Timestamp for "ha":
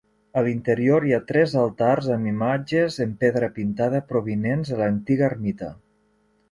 1.17-1.19